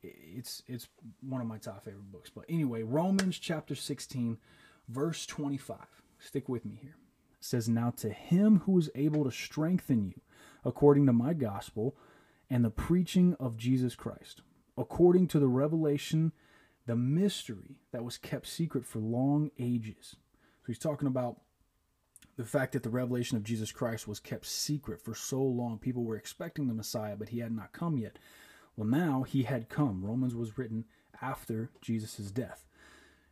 it's 0.01 0.63
it's 0.67 0.87
one 1.21 1.41
of 1.41 1.47
my 1.47 1.57
top 1.57 1.83
favorite 1.83 2.11
books. 2.11 2.29
But 2.33 2.45
anyway, 2.47 2.83
Romans 2.83 3.37
chapter 3.37 3.75
16, 3.75 4.37
verse 4.87 5.25
25. 5.25 5.77
Stick 6.19 6.47
with 6.47 6.65
me 6.65 6.79
here. 6.81 6.95
It 7.37 7.45
says, 7.45 7.67
Now 7.67 7.91
to 7.97 8.09
him 8.09 8.61
who 8.65 8.77
is 8.79 8.89
able 8.95 9.25
to 9.25 9.31
strengthen 9.31 10.05
you 10.05 10.21
according 10.63 11.05
to 11.07 11.13
my 11.13 11.33
gospel 11.33 11.97
and 12.49 12.63
the 12.63 12.69
preaching 12.69 13.35
of 13.39 13.57
Jesus 13.57 13.95
Christ, 13.95 14.41
according 14.77 15.27
to 15.29 15.39
the 15.39 15.47
revelation, 15.47 16.31
the 16.85 16.95
mystery 16.95 17.75
that 17.91 18.03
was 18.03 18.17
kept 18.17 18.47
secret 18.47 18.85
for 18.85 18.99
long 18.99 19.51
ages. 19.59 20.15
So 20.61 20.67
he's 20.67 20.79
talking 20.79 21.07
about 21.07 21.41
the 22.37 22.45
fact 22.45 22.73
that 22.73 22.83
the 22.83 22.89
revelation 22.89 23.37
of 23.37 23.43
Jesus 23.43 23.71
Christ 23.71 24.07
was 24.07 24.19
kept 24.19 24.45
secret 24.45 25.01
for 25.01 25.15
so 25.15 25.41
long. 25.41 25.77
People 25.77 26.03
were 26.03 26.17
expecting 26.17 26.67
the 26.67 26.73
Messiah, 26.73 27.15
but 27.15 27.29
he 27.29 27.39
had 27.39 27.55
not 27.55 27.71
come 27.71 27.97
yet. 27.97 28.19
Well, 28.75 28.87
now 28.87 29.23
he 29.23 29.43
had 29.43 29.69
come. 29.69 30.03
Romans 30.03 30.35
was 30.35 30.57
written 30.57 30.85
after 31.21 31.69
Jesus' 31.81 32.31
death. 32.31 32.65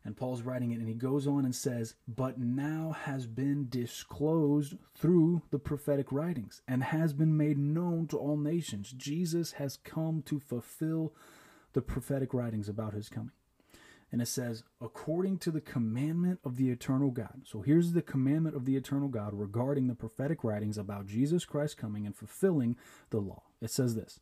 And 0.05 0.17
Paul's 0.17 0.41
writing 0.41 0.71
it, 0.71 0.79
and 0.79 0.87
he 0.87 0.95
goes 0.95 1.27
on 1.27 1.45
and 1.45 1.55
says, 1.55 1.95
But 2.07 2.37
now 2.37 2.95
has 3.03 3.25
been 3.25 3.67
disclosed 3.69 4.75
through 4.93 5.43
the 5.49 5.59
prophetic 5.59 6.11
writings 6.11 6.61
and 6.67 6.83
has 6.83 7.13
been 7.13 7.37
made 7.37 7.57
known 7.57 8.07
to 8.07 8.17
all 8.17 8.37
nations. 8.37 8.91
Jesus 8.91 9.53
has 9.53 9.77
come 9.77 10.21
to 10.23 10.39
fulfill 10.39 11.13
the 11.71 11.81
prophetic 11.81 12.33
writings 12.33 12.67
about 12.67 12.93
his 12.93 13.07
coming. 13.07 13.31
And 14.13 14.21
it 14.21 14.27
says, 14.27 14.63
according 14.79 15.39
to 15.39 15.49
the 15.49 15.59
commandment 15.59 16.39
of 16.45 16.55
the 16.55 16.69
eternal 16.69 17.09
God. 17.09 17.41
So 17.45 17.61
here's 17.61 17.93
the 17.93 18.03
commandment 18.03 18.55
of 18.55 18.63
the 18.63 18.75
eternal 18.75 19.07
God 19.07 19.33
regarding 19.33 19.87
the 19.87 19.95
prophetic 19.95 20.43
writings 20.43 20.77
about 20.77 21.07
Jesus 21.07 21.45
Christ 21.45 21.77
coming 21.77 22.05
and 22.05 22.15
fulfilling 22.15 22.77
the 23.09 23.19
law. 23.19 23.41
It 23.59 23.71
says 23.71 23.95
this 23.95 24.19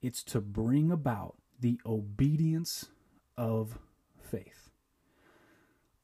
it's 0.00 0.22
to 0.24 0.40
bring 0.40 0.90
about 0.90 1.36
the 1.60 1.78
obedience 1.84 2.86
of 3.36 3.78
faith. 4.18 4.70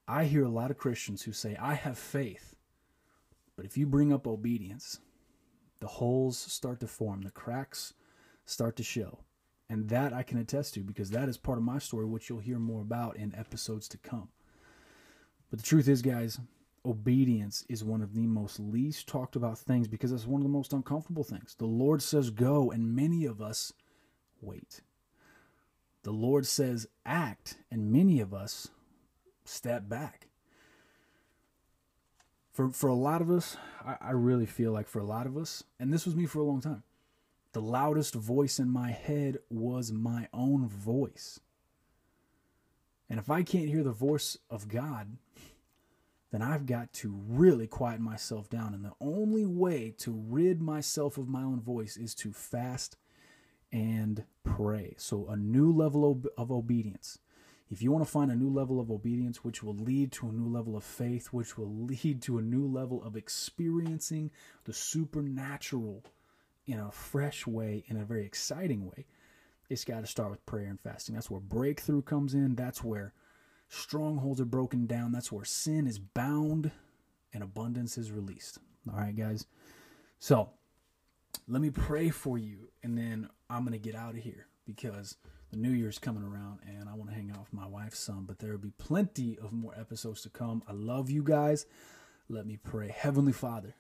I 0.06 0.24
hear 0.24 0.44
a 0.44 0.50
lot 0.50 0.70
of 0.70 0.76
Christians 0.76 1.22
who 1.22 1.32
say, 1.32 1.56
I 1.56 1.72
have 1.72 1.96
faith. 1.96 2.54
But 3.56 3.64
if 3.64 3.78
you 3.78 3.86
bring 3.86 4.12
up 4.12 4.26
obedience, 4.26 5.00
the 5.80 5.86
holes 5.86 6.36
start 6.36 6.78
to 6.80 6.86
form, 6.86 7.22
the 7.22 7.30
cracks 7.30 7.94
start 8.44 8.76
to 8.76 8.82
show. 8.82 9.20
And 9.74 9.88
that 9.88 10.12
I 10.12 10.22
can 10.22 10.38
attest 10.38 10.74
to 10.74 10.80
because 10.80 11.10
that 11.10 11.28
is 11.28 11.36
part 11.36 11.58
of 11.58 11.64
my 11.64 11.80
story, 11.80 12.06
which 12.06 12.28
you'll 12.28 12.38
hear 12.38 12.60
more 12.60 12.80
about 12.80 13.16
in 13.16 13.34
episodes 13.34 13.88
to 13.88 13.98
come. 13.98 14.28
But 15.50 15.58
the 15.58 15.66
truth 15.66 15.88
is, 15.88 16.00
guys, 16.00 16.38
obedience 16.86 17.64
is 17.68 17.82
one 17.82 18.00
of 18.00 18.14
the 18.14 18.28
most 18.28 18.60
least 18.60 19.08
talked 19.08 19.34
about 19.34 19.58
things 19.58 19.88
because 19.88 20.12
it's 20.12 20.28
one 20.28 20.40
of 20.40 20.44
the 20.44 20.48
most 20.48 20.72
uncomfortable 20.72 21.24
things. 21.24 21.56
The 21.58 21.66
Lord 21.66 22.02
says 22.02 22.30
go, 22.30 22.70
and 22.70 22.94
many 22.94 23.24
of 23.24 23.42
us 23.42 23.72
wait. 24.40 24.80
The 26.04 26.12
Lord 26.12 26.46
says 26.46 26.86
act, 27.04 27.56
and 27.68 27.90
many 27.90 28.20
of 28.20 28.32
us 28.32 28.68
step 29.44 29.88
back. 29.88 30.28
For, 32.52 32.70
for 32.70 32.86
a 32.86 32.94
lot 32.94 33.22
of 33.22 33.28
us, 33.28 33.56
I, 33.84 33.96
I 34.00 34.10
really 34.12 34.46
feel 34.46 34.70
like 34.70 34.86
for 34.86 35.00
a 35.00 35.04
lot 35.04 35.26
of 35.26 35.36
us, 35.36 35.64
and 35.80 35.92
this 35.92 36.06
was 36.06 36.14
me 36.14 36.26
for 36.26 36.38
a 36.38 36.44
long 36.44 36.60
time, 36.60 36.84
the 37.54 37.60
loudest 37.60 38.14
voice 38.14 38.58
in 38.58 38.68
my 38.68 38.90
head 38.90 39.38
was 39.48 39.90
my 39.90 40.28
own 40.32 40.68
voice. 40.68 41.40
And 43.08 43.18
if 43.18 43.30
I 43.30 43.42
can't 43.42 43.68
hear 43.68 43.82
the 43.82 43.92
voice 43.92 44.36
of 44.50 44.68
God, 44.68 45.16
then 46.32 46.42
I've 46.42 46.66
got 46.66 46.92
to 46.94 47.14
really 47.28 47.68
quiet 47.68 48.00
myself 48.00 48.50
down. 48.50 48.74
And 48.74 48.84
the 48.84 48.94
only 49.00 49.46
way 49.46 49.94
to 49.98 50.10
rid 50.12 50.60
myself 50.60 51.16
of 51.16 51.28
my 51.28 51.42
own 51.42 51.60
voice 51.60 51.96
is 51.96 52.12
to 52.16 52.32
fast 52.32 52.96
and 53.70 54.24
pray. 54.42 54.94
So, 54.96 55.28
a 55.28 55.36
new 55.36 55.72
level 55.72 56.20
of 56.36 56.50
obedience. 56.50 57.18
If 57.70 57.82
you 57.82 57.92
want 57.92 58.04
to 58.04 58.10
find 58.10 58.30
a 58.30 58.36
new 58.36 58.50
level 58.50 58.80
of 58.80 58.90
obedience, 58.90 59.44
which 59.44 59.62
will 59.62 59.76
lead 59.76 60.12
to 60.12 60.28
a 60.28 60.32
new 60.32 60.48
level 60.48 60.76
of 60.76 60.84
faith, 60.84 61.28
which 61.28 61.56
will 61.56 61.72
lead 61.86 62.20
to 62.22 62.38
a 62.38 62.42
new 62.42 62.66
level 62.66 63.02
of 63.02 63.16
experiencing 63.16 64.30
the 64.64 64.72
supernatural 64.72 66.04
in 66.66 66.78
a 66.78 66.90
fresh 66.90 67.46
way, 67.46 67.84
in 67.88 67.96
a 67.96 68.04
very 68.04 68.24
exciting 68.24 68.86
way, 68.86 69.06
it's 69.68 69.84
got 69.84 70.00
to 70.00 70.06
start 70.06 70.30
with 70.30 70.44
prayer 70.46 70.68
and 70.68 70.80
fasting. 70.80 71.14
That's 71.14 71.30
where 71.30 71.40
breakthrough 71.40 72.02
comes 72.02 72.34
in. 72.34 72.54
That's 72.54 72.82
where 72.84 73.12
strongholds 73.68 74.40
are 74.40 74.46
broken 74.46 74.86
down. 74.86 75.12
That's 75.12 75.32
where 75.32 75.44
sin 75.44 75.86
is 75.86 75.98
bound 75.98 76.70
and 77.32 77.42
abundance 77.42 77.98
is 77.98 78.12
released. 78.12 78.58
All 78.90 78.98
right, 78.98 79.16
guys. 79.16 79.46
So 80.18 80.50
let 81.48 81.60
me 81.60 81.70
pray 81.70 82.10
for 82.10 82.38
you, 82.38 82.68
and 82.82 82.96
then 82.96 83.28
I'm 83.50 83.64
going 83.64 83.72
to 83.72 83.78
get 83.78 83.94
out 83.94 84.14
of 84.14 84.22
here 84.22 84.46
because 84.66 85.16
the 85.50 85.58
new 85.58 85.70
year's 85.70 85.98
coming 85.98 86.22
around 86.22 86.60
and 86.66 86.88
I 86.88 86.94
want 86.94 87.10
to 87.10 87.16
hang 87.16 87.30
out 87.30 87.40
with 87.40 87.52
my 87.52 87.66
wife 87.66 87.94
some, 87.94 88.24
But 88.24 88.38
there 88.38 88.52
will 88.52 88.58
be 88.58 88.72
plenty 88.78 89.38
of 89.38 89.52
more 89.52 89.74
episodes 89.78 90.22
to 90.22 90.30
come. 90.30 90.62
I 90.68 90.72
love 90.72 91.10
you 91.10 91.22
guys. 91.22 91.66
Let 92.28 92.46
me 92.46 92.56
pray. 92.56 92.88
Heavenly 92.88 93.32
Father, 93.32 93.74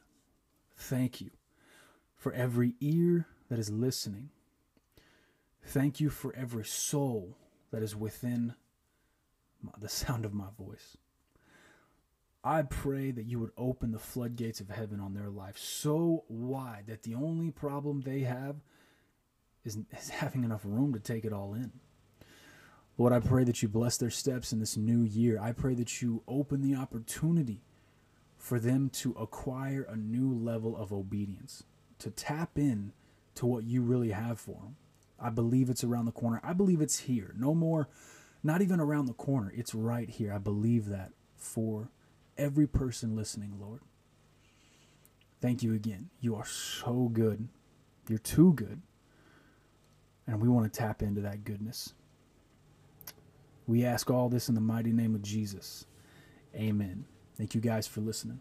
thank 0.76 1.20
you 1.20 1.30
for 2.24 2.32
every 2.32 2.72
ear 2.80 3.26
that 3.50 3.58
is 3.58 3.68
listening. 3.68 4.30
Thank 5.62 6.00
you 6.00 6.08
for 6.08 6.34
every 6.34 6.64
soul 6.64 7.36
that 7.70 7.82
is 7.82 7.94
within 7.94 8.54
the 9.78 9.90
sound 9.90 10.24
of 10.24 10.32
my 10.32 10.46
voice. 10.58 10.96
I 12.42 12.62
pray 12.62 13.10
that 13.10 13.26
you 13.26 13.38
would 13.40 13.50
open 13.58 13.92
the 13.92 13.98
floodgates 13.98 14.60
of 14.60 14.70
heaven 14.70 15.00
on 15.00 15.12
their 15.12 15.28
life 15.28 15.58
so 15.58 16.24
wide 16.28 16.84
that 16.86 17.02
the 17.02 17.14
only 17.14 17.50
problem 17.50 18.00
they 18.00 18.20
have 18.20 18.56
is, 19.62 19.76
is 19.92 20.08
having 20.08 20.44
enough 20.44 20.62
room 20.64 20.94
to 20.94 21.00
take 21.00 21.26
it 21.26 21.32
all 21.34 21.52
in. 21.52 21.72
Lord, 22.96 23.12
I 23.12 23.20
pray 23.20 23.44
that 23.44 23.60
you 23.60 23.68
bless 23.68 23.98
their 23.98 24.08
steps 24.08 24.50
in 24.50 24.60
this 24.60 24.78
new 24.78 25.02
year. 25.02 25.38
I 25.38 25.52
pray 25.52 25.74
that 25.74 26.00
you 26.00 26.22
open 26.26 26.62
the 26.62 26.74
opportunity 26.74 27.60
for 28.38 28.58
them 28.58 28.88
to 28.94 29.12
acquire 29.12 29.82
a 29.82 29.96
new 29.96 30.32
level 30.32 30.74
of 30.74 30.90
obedience 30.90 31.64
to 31.98 32.10
tap 32.10 32.58
in 32.58 32.92
to 33.36 33.46
what 33.46 33.64
you 33.64 33.82
really 33.82 34.10
have 34.10 34.38
for 34.38 34.60
them. 34.62 34.76
I 35.18 35.30
believe 35.30 35.70
it's 35.70 35.84
around 35.84 36.06
the 36.06 36.12
corner. 36.12 36.40
I 36.42 36.52
believe 36.52 36.80
it's 36.80 37.00
here. 37.00 37.34
No 37.38 37.54
more, 37.54 37.88
not 38.42 38.62
even 38.62 38.80
around 38.80 39.06
the 39.06 39.14
corner. 39.14 39.52
It's 39.54 39.74
right 39.74 40.08
here. 40.08 40.32
I 40.32 40.38
believe 40.38 40.88
that 40.88 41.12
for 41.36 41.90
every 42.36 42.66
person 42.66 43.16
listening, 43.16 43.54
Lord. 43.60 43.80
Thank 45.40 45.62
you 45.62 45.74
again. 45.74 46.10
You 46.20 46.36
are 46.36 46.46
so 46.46 47.10
good. 47.12 47.48
You're 48.08 48.18
too 48.18 48.52
good. 48.54 48.82
And 50.26 50.40
we 50.40 50.48
want 50.48 50.72
to 50.72 50.78
tap 50.78 51.02
into 51.02 51.20
that 51.22 51.44
goodness. 51.44 51.92
We 53.66 53.84
ask 53.84 54.10
all 54.10 54.28
this 54.28 54.48
in 54.48 54.54
the 54.54 54.60
mighty 54.60 54.92
name 54.92 55.14
of 55.14 55.22
Jesus. 55.22 55.86
Amen. 56.54 57.04
Thank 57.36 57.54
you 57.54 57.60
guys 57.60 57.86
for 57.86 58.00
listening. 58.00 58.40